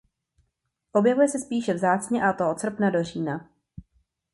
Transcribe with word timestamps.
Objevuje 0.91 1.27
se 1.29 1.39
spíše 1.39 1.73
vzácně 1.73 2.23
a 2.23 2.33
to 2.33 2.49
od 2.49 2.59
srpna 2.59 2.89
do 2.89 3.03
října. 3.03 3.49